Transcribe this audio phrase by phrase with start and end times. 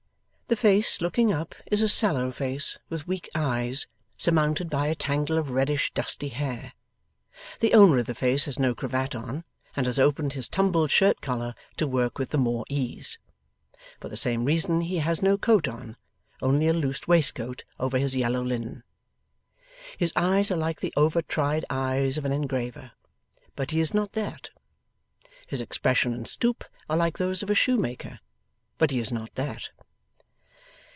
[0.51, 5.37] The face looking up is a sallow face with weak eyes, surmounted by a tangle
[5.37, 6.73] of reddish dusty hair.
[7.61, 9.45] The owner of the face has no cravat on,
[9.77, 13.17] and has opened his tumbled shirt collar to work with the more ease.
[14.01, 15.95] For the same reason he has no coat on:
[16.41, 18.83] only a loose waistcoat over his yellow linen.
[19.97, 22.91] His eyes are like the over tried eyes of an engraver,
[23.55, 24.49] but he is not that;
[25.47, 28.19] his expression and stoop are like those of a shoemaker,
[28.77, 29.69] but he is not that.